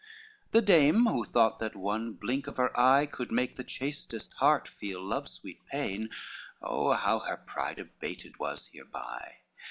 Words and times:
LXIV 0.47 0.51
The 0.53 0.61
dame 0.63 1.05
who 1.05 1.23
thought 1.25 1.59
that 1.59 1.75
one 1.75 2.13
blink 2.13 2.47
of 2.47 2.57
her 2.57 2.75
eye 2.75 3.05
Could 3.05 3.31
make 3.31 3.55
the 3.55 3.63
chastest 3.63 4.33
heart 4.39 4.67
feel 4.67 4.99
love's 4.99 5.33
sweet 5.33 5.63
pain, 5.67 6.09
Oh, 6.59 6.93
how 6.93 7.19
her 7.19 7.37
pride 7.37 7.77
abated 7.77 8.39
was 8.39 8.69
hereby! 8.69 9.35